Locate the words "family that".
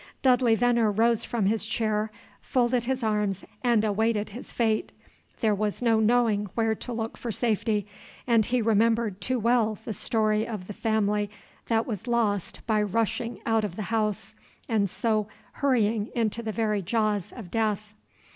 10.73-11.85